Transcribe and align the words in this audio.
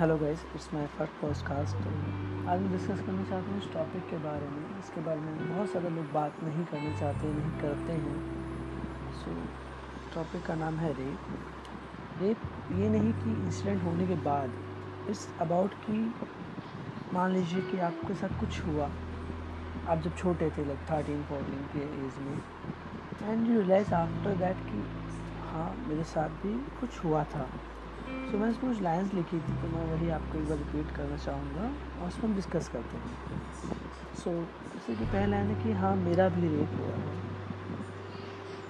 Hello 0.00 0.16
guys 0.18 0.44
it's 0.54 0.74
my 0.74 0.86
first 0.86 1.12
podcast 1.20 1.76
तो 1.76 1.90
आज 2.50 2.60
मैं 2.60 2.70
डिस्कस 2.72 3.00
करना 3.00 3.22
चाहता 3.22 3.50
हूँ 3.50 3.58
इस 3.58 3.72
टॉपिक 3.72 4.02
के 4.10 4.16
बारे 4.16 4.46
में। 4.48 4.78
इसके 4.78 5.00
बारे 5.00 5.20
में 5.20 5.56
बहुत 5.56 5.70
सारे 5.70 5.90
लोग 5.90 6.12
बात 6.12 6.36
नहीं 6.42 6.64
करना 6.64 7.00
चाहते 7.00 7.32
नहीं 7.32 7.50
करते 7.60 7.92
हैं। 7.92 8.14
सो 9.12 9.30
so, 9.30 10.14
टॉपिक 10.14 10.46
का 10.46 10.54
नाम 10.54 10.76
है 10.76 10.92
रेप 10.92 11.18
रेप 12.22 12.36
ये 12.72 12.88
नहीं 12.88 13.12
कि 13.12 13.30
इंसिडेंट 13.30 13.82
होने 13.84 14.06
के 14.06 14.14
बाद। 14.14 14.52
इट्स 15.08 15.28
अबाउट 15.40 15.74
कि 15.74 16.14
मान 17.12 17.30
लीजिए 17.30 17.62
कि 17.62 17.78
आपके 17.78 18.14
साथ 18.14 18.40
कुछ 18.40 18.60
हुआ। 18.60 18.90
आप 19.88 19.98
जब 19.98 20.16
छोटे 20.16 20.50
थे 20.50 20.64
लाइक 20.64 20.78
थर्टीन 20.90 21.22
फोर्टीन 21.22 21.66
के 21.74 21.82
एज 22.06 22.18
में 22.18 22.38
and 23.22 23.48
you 23.48 23.60
realise 23.60 23.94
after 23.94 24.36
that 24.36 24.56
कि 24.56 24.84
हाँ 25.50 25.74
मेरे 25.88 26.04
साथ 26.04 26.28
भी 26.28 26.54
कुछ 26.80 27.04
हुआ 27.04 27.24
था। 27.24 27.46
सो 28.30 28.38
मैंने 28.38 28.52
इसमें 28.52 28.72
कुछ 28.72 28.82
लाइन्स 28.82 29.14
लिखी 29.14 29.38
थी 29.38 29.60
तो 29.62 29.68
मैं 29.68 29.84
वही 29.92 30.10
आपको 30.10 30.38
एक 30.38 30.48
बार 30.48 30.58
रिपीट 30.58 30.96
करना 30.96 31.16
चाहूँगा 31.16 31.62
और 32.00 32.08
उसमें 32.08 32.24
हम 32.24 32.34
डिस्कस 32.34 32.68
करते 32.68 32.96
हैं। 32.96 34.14
सो 34.14 34.30
जैसे 34.74 34.94
कि 34.94 35.04
पहला 35.04 35.26
लाइन 35.26 35.46
है 35.46 35.62
कि 35.64 35.72
हाँ 35.72 35.94
मेरा 35.96 36.28
भी 36.28 36.48
रेप 36.48 36.78
हुआ 36.80 36.94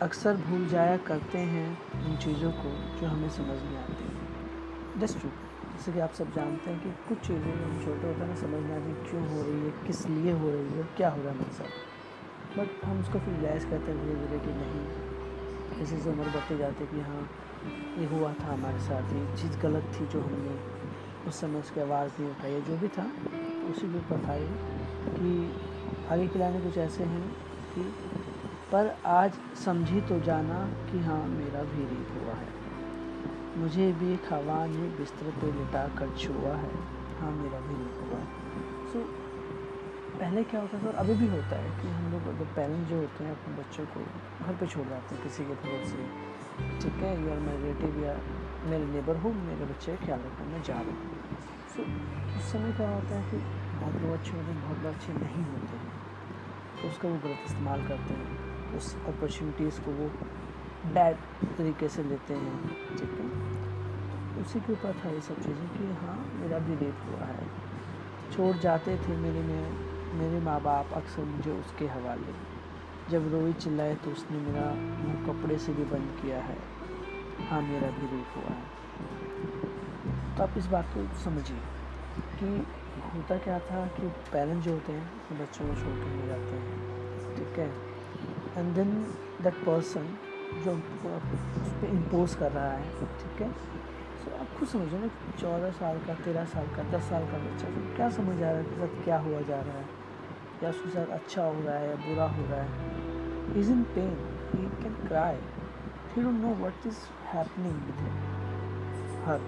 अक्सर 0.02 0.36
भूल 0.48 0.66
जाया 0.68 0.96
करते 1.06 1.38
हैं 1.38 1.68
उन 1.92 2.16
चीज़ों 2.16 2.50
को 2.52 2.70
जो 3.00 3.08
हमें 3.08 3.28
समझ 3.28 3.56
नहीं 3.62 3.76
आती 3.76 5.00
जस्ट 5.00 5.18
ट्रू 5.20 5.30
जैसे 5.72 5.92
कि 5.92 6.00
आप 6.00 6.12
सब 6.12 6.32
जानते 6.34 6.70
हैं 6.70 6.80
कि 6.80 6.90
कुछ 7.08 7.18
चीज़ें 7.26 7.52
हम 7.52 7.80
छोटे 7.84 8.06
होते 8.06 8.24
हैं 8.24 8.36
समझ 8.36 8.60
नहीं 8.60 8.72
आती 8.72 9.10
क्यों 9.10 9.22
हो 9.28 9.42
रही 9.42 9.60
है, 9.60 9.70
किस 9.86 10.06
लिए 10.06 10.32
हो 10.32 10.50
रही 10.50 10.78
है, 10.78 10.84
क्या 10.96 11.10
हो 11.10 11.22
रहा 11.22 11.32
है 11.32 11.38
मेरे 11.38 11.52
साथ। 11.52 12.58
बट 12.58 12.84
हम 12.84 13.00
उसको 13.00 13.18
फिर 13.18 13.34
रिलाइज़ 13.34 13.66
करते 13.66 13.92
हैं 13.92 14.00
धीरे 14.00 14.16
धीरे 14.16 14.38
कि 14.38 14.52
नहीं 14.52 15.78
जैसे 15.78 16.00
से 16.00 16.10
उम्र 16.10 16.28
बढ़ती 16.30 16.58
जाती 16.58 16.84
है 16.84 16.90
कि 16.90 17.00
हाँ 17.00 17.22
ये 17.68 18.06
हुआ 18.06 18.32
था 18.32 18.52
हमारे 18.52 18.78
साथ, 18.78 19.02
ये 19.02 19.36
चीज़ 19.36 19.58
गलत 19.58 19.92
थी 20.00 20.06
जो 20.06 20.20
हमने 20.20 20.80
उस 21.28 21.40
समय 21.40 21.58
उसकी 21.58 21.80
आवाज़ 21.80 22.12
नहीं 22.20 22.30
उठाई 22.30 22.60
जो 22.60 22.76
भी 22.76 22.88
था, 22.88 23.02
उसी 23.70 23.92
के 23.92 23.98
ऊपर 23.98 24.18
था 24.18 24.38
कि 25.12 25.54
आगे 26.10 26.28
के 26.28 26.38
लाने 26.38 26.60
कुछ 26.60 26.78
ऐसे 26.78 27.04
हैं 27.04 27.36
कि, 27.74 27.82
पर 28.72 28.96
आज 29.06 29.32
समझी 29.64 30.00
तो 30.00 30.20
जाना 30.20 30.64
कि 30.64 30.98
हाँ 30.98 31.24
मेरा 31.24 31.62
भी 31.62 31.82
रीत 31.82 32.22
हुआ 32.22 32.34
है। 32.34 32.48
मुझे 33.56 33.92
भी 33.92 34.14
हवा 34.14 34.66
ने 34.66 34.88
बिस्तर 34.98 35.30
पे 35.30 35.46
लिटा 35.46 35.88
कर 35.88 36.16
छुआ 36.18 36.52
है। 36.56 36.74
हाँ 37.20 37.32
मेरा 37.32 37.60
भी 37.60 37.74
रीत 37.74 38.00
हुआ 38.00 38.18
है। 38.18 38.26
सो 38.92 39.19
पहले 40.20 40.44
क्या 40.44 40.60
होता 40.60 40.78
था 40.82 40.88
और 40.88 40.94
अभी 40.94 41.14
भी 41.14 41.26
होता 41.26 41.56
है 41.56 41.82
कि 41.82 41.88
हम 41.88 42.12
लोग 42.12 42.22
अगर 42.22 42.44
पेरेंट्स 42.44 42.90
जो 42.90 42.96
होते 42.96 43.24
हैं, 43.24 43.30
अपने 43.32 43.56
बच्चों 43.56 43.86
को 43.86 44.00
घर 44.46 44.54
पे 44.54 44.66
छोड़ 44.66 44.88
जाते 44.88 45.14
हैं 45.14 45.24
किसी 45.24 45.44
के 45.44 45.52
भरोसे 45.52 46.30
ठीक 46.80 46.92
है? 46.92 47.22
यू 47.22 47.40
माई 47.40 47.56
रिलेटिव 47.56 48.04
या 48.04 48.18
मेरे 48.70 48.84
नेबर 48.84 49.16
हो, 49.16 49.32
मेरे 49.32 49.64
बच्चे 49.64 49.96
ख्याल 49.96 50.20
रखना 50.20 50.46
मैं 50.46 50.62
जा 50.62 50.74
रहा 50.74 50.82
हूँ। 50.82 51.38
सो 51.76 51.82
उस 52.38 52.52
समय 52.52 52.72
क्या 52.72 52.90
होता 52.90 53.14
है 53.14 53.30
कि 53.30 53.36
बहुत 53.80 54.02
लोग 54.02 54.12
अच्छे 54.12 54.30
होते 54.30 54.50
हैं, 54.50 54.62
बहुत 54.62 54.78
लोग 54.78 54.94
अच्छे 54.94 55.12
नहीं 55.12 55.44
होते 55.44 55.76
हैं। 55.76 55.92
तो 56.82 56.88
उसका 56.88 57.08
वो 57.08 57.14
गलत 57.14 57.38
इस्तेमाल 57.46 57.88
करते 57.88 58.14
हैं। 58.14 58.50
उस 58.76 58.96
अपॉर्चुनिटीज़ 59.06 59.80
को 59.80 59.90
वो 59.90 60.10
बैड 60.94 61.16
तरीके 61.58 61.88
से 61.88 62.02
लेते 62.02 62.34
हैं। 62.34 62.68
ठीक 62.96 63.10
है? 63.10 63.26
उसी 64.40 64.60
के 64.60 64.72
ऊपर 64.72 65.00
था 65.04 65.10
ये 65.10 65.20
सब 65.20 65.36
चीज़ें 65.36 65.68
कि 65.68 66.06
हाँ 66.06 66.30
मेरा 66.34 66.58
भी 66.58 66.74
रेप 66.74 66.96
हुआ 67.08 67.26
है। 67.26 67.46
छोड़ 68.32 68.56
जाते 68.56 68.96
थे 68.96 69.16
मेरे 69.16 69.42
में। 69.42 69.89
मेरे 70.12 70.38
माँ 70.40 70.60
बाप 70.62 70.92
अक्सर 70.94 71.24
मुझे 71.24 71.50
उसके 71.50 71.86
हवाले, 71.86 72.32
जब 73.10 73.28
रोई 73.32 73.52
चिल्लाए 73.54 73.94
तो 73.94 74.10
उसने 74.10 74.38
मेरा 74.38 74.64
मुँह 74.74 75.26
कपड़े 75.26 75.58
से 75.58 75.72
भी 75.72 75.84
बंद 75.84 76.16
किया 76.22 76.38
है। 76.38 76.56
हाँ 77.48 77.60
मेरा 77.62 77.90
भी 77.90 78.06
रेप 78.06 78.36
हुआ 78.36 78.54
है। 78.54 78.64
तो 80.36 80.42
आप 80.42 80.58
इस 80.58 80.66
बात 80.66 80.86
को 80.94 81.04
समझिए 81.20 81.60
कि 82.38 82.48
होता 83.14 83.36
क्या 83.38 83.58
था 83.60 83.86
कि 83.96 84.08
पेरेंट्स 84.32 84.64
जो 84.64 84.72
होते 84.72 84.92
हैं 84.92 85.04
अपने 85.04 85.38
बच्चों 85.38 85.68
को 85.68 85.74
छोड़ 85.74 85.94
कर 85.94 86.10
ले 86.16 86.26
जाते 86.26 86.56
हैं, 86.56 87.36
ठीक 87.36 87.58
है? 87.58 87.68
एंड 88.56 88.74
देन 88.74 88.90
दैट 89.42 89.54
पर्सन 89.66 90.08
जो 90.64 90.72
उस 90.72 91.72
पर 91.72 91.86
इम्पोज 91.86 92.34
कर 92.34 92.52
रहा 92.52 92.72
है, 92.72 92.82
ठीक 93.18 93.42
है? 93.42 93.52
तो 94.24 94.36
आप 94.36 94.58
खुद 94.58 94.68
समझो 94.68 94.98
ना 94.98 95.08
चौदह 95.40 95.70
साल 95.70 95.98
का, 95.98 96.14
तेरह 96.24 96.44
साल 96.46 96.66
का, 96.76 96.82
दस 96.90 97.08
साल 97.10 97.24
का 97.26 97.38
बच्चा 97.38 97.68
तो 97.68 97.94
क्या 97.96 98.10
समझ 98.10 98.36
आ 98.36 98.50
रहा 98.50 98.82
है 98.82 98.88
कि 98.88 99.02
क्या 99.04 99.18
हुआ 99.18 99.40
जा 99.42 99.60
रहा 99.60 99.78
है? 99.78 99.99
या 100.62 100.70
उसके 100.70 100.90
साथ 100.90 101.06
अच्छा 101.06 101.44
हो 101.44 101.60
रहा 101.60 101.74
है 101.74 101.88
या 101.88 101.96
बुरा 101.96 102.24
हो 102.24 102.42
रहा 102.42 102.62
है 102.62 103.60
is 103.60 103.72
in 103.72 103.82
pain 103.82 104.36
he 104.50 104.82
can 104.82 105.08
cry 105.08 105.36
don't 106.16 106.42
know 106.42 106.54
what 106.62 106.86
is 106.88 106.96
happening 107.34 107.76
with 107.86 108.00
him. 108.04 108.14
her. 109.26 109.38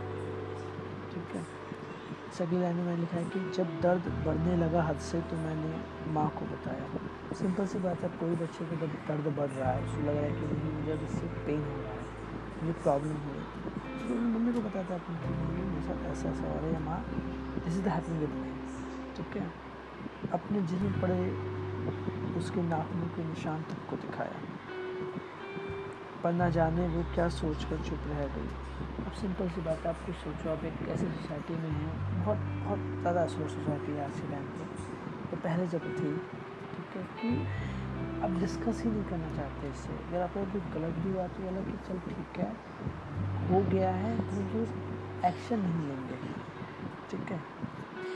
ठीक 1.12 1.36
है? 1.36 1.62
सभी 2.38 2.60
लाइनों 2.60 2.84
में 2.84 2.96
लिखा 2.96 3.16
है 3.16 3.24
कि 3.24 3.50
जब 3.50 3.80
दर्द 3.80 4.00
बढ़ने 4.26 4.56
लगा 4.56 4.82
हद 4.82 4.96
से 4.96 5.20
तो 5.20 5.36
मैंने 5.36 5.80
माँ 6.12 6.28
को 6.28 6.44
बताया। 6.44 6.86
सिंपल 7.34 7.66
सी 7.66 7.78
बात 7.78 8.00
है, 8.00 8.08
कोई 8.08 8.34
बच्चे 8.34 8.64
को 8.64 8.76
जब 8.76 8.92
दर्द 9.08 9.36
बढ़ 9.36 9.50
रहा 9.50 9.70
है, 9.70 9.84
उसको 9.84 10.00
लग 10.00 10.14
रहा 10.14 10.24
है 10.24 10.30
कि 10.30 10.46
नहीं, 10.46 10.72
मुझे 10.72 11.04
इससे 11.04 11.26
पेन 11.26 11.60
हो 11.60 11.80
रहा 11.82 11.92
है, 11.92 12.04
मुझे 12.62 12.72
प्रॉब्लम 12.72 13.12
हो 13.12 13.32
रही 13.32 13.40
है। 13.40 14.08
तो 14.08 14.14
मम्मी 14.14 14.52
को 14.52 14.60
बताता 14.60 14.94
है, 14.94 15.00
अपनी 15.00 15.16
मम्मी 15.16 15.62
मेरे 15.62 15.82
साथ 15.82 16.10
ऐसा 16.12 16.28
ऐसा 16.28 16.48
हो 16.48 16.54
रहा 16.54 16.66
है 16.66 16.82
माँ 16.82 17.04
this 17.64 17.74
is 17.74 17.82
the 17.82 17.88
happening 17.88 18.20
with 18.20 18.30
ठीक 19.16 19.36
है? 19.36 19.61
अपने 20.32 20.60
जिसम 20.62 21.00
पड़े 21.02 21.20
उसके 22.38 22.62
नाखूनों 22.62 23.06
के 23.16 23.24
निशान 23.24 23.62
तक 23.62 23.88
को 23.90 23.96
दिखाया। 23.96 24.36
पर 26.22 26.32
ना 26.32 26.48
जाने 26.50 26.86
वो 26.88 27.02
क्या 27.14 27.28
सोच 27.36 27.64
कर 27.64 27.78
चुप 27.84 28.02
रह 28.08 28.26
गई। 28.34 28.48
अब 29.06 29.12
सिंपल 29.12 29.48
सी 29.48 29.60
बात 29.60 29.78
है, 29.78 29.88
आप 29.88 30.04
कुछ 30.06 30.14
सोचो, 30.14 30.50
आप 30.50 30.64
एक 30.64 30.88
ऐसी 30.88 31.06
सोसाइटी 31.06 31.54
में 31.54 31.70
हैं। 31.70 32.24
बहुत 32.24 32.38
बहुत 32.64 33.00
ज़्यादा 33.00 33.26
स्लो 33.26 33.48
सोसाइटी 33.48 33.92
है 33.92 34.04
आज 34.04 34.20
के 34.20 34.30
टाइम 34.30 34.44
पर 34.44 34.66
तो 35.30 35.36
पहले 35.36 35.66
जब 35.66 35.88
थी, 35.96 36.12
ठीक 36.72 36.96
है, 36.96 37.02
कि 37.18 37.28
अब 38.24 38.38
डिस्कस 38.40 38.82
ही 38.84 38.90
नहीं 38.90 39.04
करना 39.04 39.34
चाहते 39.36 39.70
इससे। 39.70 39.92
अगर 39.92 40.20
आपको 40.22 40.44
कुछ 40.52 40.62
गलत 40.74 40.94
भी 41.04 41.12
हुआ 41.12 41.26
तो 41.26 41.62
कि 41.64 41.76
चल 41.88 41.98
ठीक 42.08 42.38
है, 42.38 42.50
हो 43.50 43.60
गया 43.70 43.90
है 43.90 44.16
तो 44.18 44.64
एक्शन 45.28 45.58
नहीं 45.58 45.88
लेंगे। 45.88 46.16
ठीक 47.10 47.32
है? 47.32 47.40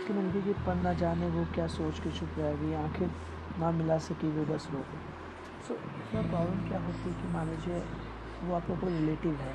कि 0.06 0.12
मैंने 0.12 0.41
कि 0.43 0.53
पर 0.67 0.75
ना 0.75 0.93
जाने 0.93 1.28
वो 1.28 1.44
क्या 1.55 1.67
सोच 1.67 1.99
के 2.00 2.11
चुप 2.11 2.39
रह 2.39 2.53
गई 2.56 2.75
आखिर 2.75 3.11
ना 3.61 3.71
मिला 3.71 3.99
सकी 3.99 4.28
वो 4.31 4.44
बस 4.55 4.69
लोग 4.72 4.87
सो 5.69 5.75
इसमें 5.75 6.28
प्रॉब्लम 6.31 6.69
क्या 6.69 6.78
होती 6.81 7.11
है 7.11 7.15
कि 7.22 7.28
मान 7.28 7.49
लीजिए 7.49 7.83
वो 8.44 8.55
आपका 8.55 8.75
कोई 8.75 8.93
रिलेटिव 8.93 9.34
है, 9.34 9.55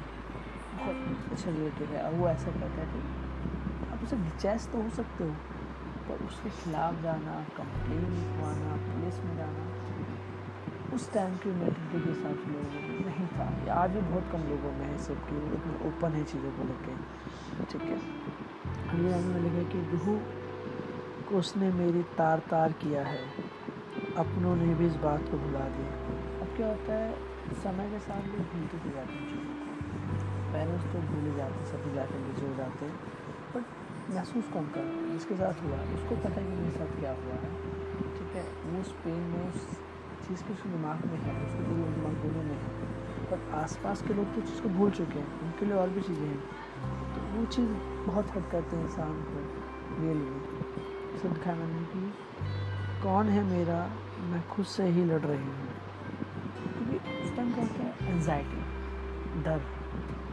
बहुत 0.76 1.32
अच्छा 1.32 1.52
रिलेटिव 1.52 1.88
है, 1.88 2.04
और 2.04 2.14
वो 2.14 2.28
ऐसा 2.30 2.52
कहता 2.52 2.82
है 2.82 2.88
कि 2.94 3.92
आप 3.94 4.04
उसे 4.04 4.16
डिचैस 4.18 4.68
तो 4.72 4.82
हो 4.82 4.90
सकते 4.90 5.24
हो, 5.24 5.36
पर 6.08 6.26
उसके 6.26 6.50
खिलाफ 6.50 7.02
जाना 7.04 7.36
कंप्लेन 7.58 8.04
लिखवाना 8.12 8.76
पुलिस 8.88 9.24
में 9.26 9.36
जाना, 9.38 9.68
उस 10.96 11.12
टाइम 11.14 11.38
की 11.38 11.50
मेंटलिटी 11.50 12.02
के 12.02 12.10
हिसाब 12.10 12.36
से 12.36 12.52
लोगों 12.52 12.82
में 12.88 13.06
नहीं 13.06 13.28
था। 13.28 13.74
आज 13.74 13.92
भी 13.92 14.02
बहुत 14.02 14.30
कम 14.32 14.50
लोगों 14.50 14.72
में 14.72 14.86
है 14.86 14.98
सब 14.98 15.26
की 15.30 15.88
ओपन 15.88 16.12
है 16.12 16.24
चीज़ों 16.24 16.52
को 16.52 16.64
लेकर 16.64 17.66
ठीक 17.72 17.82
है? 17.82 18.00
अगले 18.90 19.16
में 19.26 19.42
लिखा 19.42 19.64
कि 19.72 19.80
रूह 19.92 20.08
उसने 21.32 21.72
मेरी 21.72 22.04
तार 22.04 22.40
तार 22.40 22.72
किया 22.72 23.06
है। 23.06 23.20
अपनों 24.18 24.56
ने 24.56 24.76
भी 24.76 24.88
इस 24.88 24.96
बात 24.96 25.20
को 25.20 25.38
भुला 25.38 25.60
दिया। 25.60 25.90
अब 26.42 26.58
क्या 26.58 26.68
होता 26.68 26.94
है? 26.94 27.16
समय 27.64 27.90
के 27.90 28.00
साथ 28.00 28.28
लोग 28.28 28.38
भूलते 28.38 28.78
चले 28.78 28.94
जाते 28.96 29.14
हैं 29.14 29.30
चीज़ों 29.30 29.44
को। 29.44 30.54
पेरेंट्स 30.54 30.84
तो 30.84 31.00
भूल 31.00 31.32
ही 31.32 31.38
जाते 31.38 31.54
हैं 31.54 31.66
सभी 31.66 31.94
जाके 31.94 32.18
बिज़ी 32.18 32.48
हो 32.48 32.56
जाते। 32.56 32.86
हैं 32.86 32.96
बट 33.56 33.66
महसूस 34.12 34.48
कौन 34.54 34.68
कर 34.68 34.80
है? 34.80 35.12
जिसके 35.12 35.36
साथ 35.36 35.64
हुआ 35.64 35.76
है। 35.76 35.96
उसको 35.96 36.16
पता 36.16 36.42
है 36.42 36.44
कि 36.44 36.54
मेरे 36.54 36.70
साथ 36.70 37.00
क्या 37.00 37.12
हुआ 37.12 37.34
है। 37.34 37.56
ठीक 38.14 38.36
है? 38.36 38.72
वो 38.72 38.82
उस 38.82 38.92
पेन 38.92 39.22
में, 39.22 39.50
उस 39.50 39.70
चीज़ 40.28 40.44
के 40.44 40.54
उसके 40.54 40.70
दिमाग 40.70 41.06
में 41.06 41.18
है। 41.18 41.46
उसके 41.46 41.60
दिल 41.60 41.94
दिमाग 41.96 42.14
दोनों 42.14 42.44
में 42.44 42.56
है। 42.56 42.68
पर 43.32 43.52
आसपास 43.54 44.02
के 44.02 44.14
लोग 44.14 44.36
तो 44.36 44.42
चीज़ 44.42 44.62
को 44.62 44.70
भूल 44.70 44.92
चुके 44.92 45.20
हैं। 45.20 45.42
उनके 45.42 45.66
लिए 45.66 45.76
और 45.76 45.90
भी 45.90 46.02
चीज़ें 46.02 46.28
हैं। 46.28 46.44
तो 47.16 47.40
वो 47.40 47.46
चीज़ 47.46 47.70
बहुत 48.08 48.26
हट 48.26 48.52
करते 48.52 48.76
हैं 48.76 48.84
इंसान 48.84 49.14
को 49.14 49.62
रियली 50.02 50.51
में 51.26 51.34
दिखाया 51.34 51.56
मैंने 51.56 51.86
कि 51.86 52.14
कौन 53.04 53.30
है 53.30 53.44
मेरा? 53.44 53.92
मैं 54.20 54.48
खुद 54.48 54.66
से 54.66 54.84
ही 54.84 55.06
लड़ 55.06 55.22
रही 55.22 55.44
हूँ। 55.44 55.68
क्योंकि 56.64 57.24
उस 57.24 57.36
टाइम 57.36 57.54
क्या 57.54 57.64
होता 57.64 57.84
है? 57.84 58.10
एनजाइटी 58.10 58.62
डर 59.44 59.60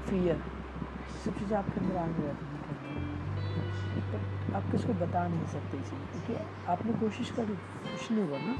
फियर 0.08 0.42
सब 1.24 1.38
चीज़ें 1.38 1.58
आपके 1.58 1.80
अंदर 1.80 1.96
आने 1.96 2.12
रहती 2.12 2.46
हैं। 2.46 2.58
तो 4.12 4.54
आप 4.54 4.62
किसको 4.72 4.92
बता 4.92 5.28
नहीं 5.28 5.46
सकते 5.46 5.76
इसी 5.76 5.96
क्योंकि 5.96 6.44
आपने 6.68 6.92
कोशिश 6.92 7.30
करी 7.30 7.54
कुछ 7.54 8.12
नहीं 8.12 8.28
हुआ 8.28 8.38
ना। 8.38 8.56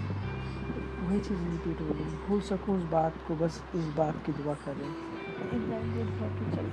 वही 1.08 1.20
चीज़ 1.20 1.38
रिपीट 1.38 1.80
हो 1.80 1.86
गई। 1.86 2.04
भूल 2.28 2.40
सकूँ 2.40 2.78
उस 2.78 2.84
बात 2.84 3.14
को 3.28 3.36
बस 3.36 3.64
इस 3.74 3.84
बात 3.84 4.22
की 4.26 4.32
दुआ 4.32 4.54
करें। 4.54 4.84
एक 4.84 5.70
टाइम 5.70 5.92
कि 6.34 6.56
चल। 6.56 6.70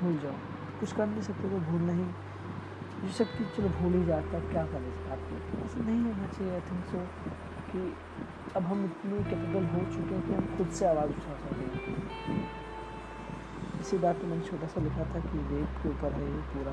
भूल 0.00 0.18
जाओ। 0.18 0.34
कुछ 0.80 0.92
कर 0.92 1.06
नहीं 1.06 1.22
सकते 1.22 1.50
तो 1.50 1.58
भूल 1.58 1.80
नहीं 1.80 2.06
जो 2.98 3.08
शक्ति 3.08 3.44
चलो 3.44 3.68
भूल 3.68 3.92
ही 3.92 4.04
जाता 4.04 4.38
है 4.38 4.40
क्या 4.40 4.64
करें 4.66 4.80
में 4.80 5.64
ऐसा 5.64 5.80
नहीं 5.80 6.02
होना 6.02 6.26
चाहिए 6.26 6.54
आई 6.54 6.60
थिंक 6.60 6.84
सो 6.84 7.06
कि 7.70 7.96
अब 8.56 8.62
हम 8.62 8.84
इतने 8.84 9.18
कैपेबल 9.18 9.64
हो 9.64 9.80
चुके 9.80 10.14
हैं 10.14 10.26
कि 10.28 10.34
हम 10.34 10.56
खुद 10.56 10.68
से 10.68 10.86
आवाज़ 10.86 11.10
उठा 11.10 11.34
सकते 11.34 11.64
हैं 11.64 12.48
इसी 13.80 13.98
बात 13.98 14.16
पर 14.16 14.26
मैंने 14.26 14.46
छोटा 14.46 14.66
सा 14.66 14.80
लिखा 14.80 15.04
था 15.04 15.20
कि 15.20 15.38
रेप 15.38 15.82
के 15.82 15.88
ऊपर 15.88 16.12
है 16.12 16.30
ये 16.32 16.42
पूरा 16.42 16.72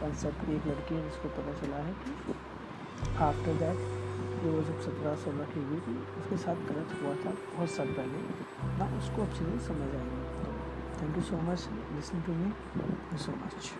कंसेप्ट 0.00 0.48
एक 0.48 0.66
लड़की 0.66 0.94
है 0.94 1.04
जिसको 1.04 1.28
पता 1.28 1.52
चला 1.52 1.76
है 1.76 1.92
कि 1.92 2.34
आफ्टर 3.18 3.54
दैट 3.54 3.98
जो 4.42 4.52
वो 4.52 4.62
जब 4.62 4.80
सत्रह, 4.80 5.14
सोलह 5.14 5.44
की 5.44 5.62
हुई 5.62 5.80
थी 5.80 5.98
उसके 6.20 6.36
साथ 6.36 6.56
गलत 6.56 7.02
हुआ 7.02 7.14
था 7.14 7.30
बहुत 7.30 7.70
साल 7.70 7.86
पहले। 7.86 8.18
ना, 8.78 8.98
उसको 8.98 9.22
अब 9.22 9.28
चीज़ें 9.28 9.58
समझ 9.58 9.78
तो 9.78 11.02
thank 11.02 11.16
you 11.16 11.22
so 11.22 11.36
much 11.36 11.68
listen 11.92 12.22
to 12.22 12.32
me 12.32 12.52
so 13.18 13.32
much 13.32 13.72